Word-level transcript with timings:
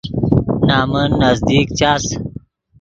نمن 0.67 1.09
نزدیک 1.23 1.67
چاس 1.79 2.03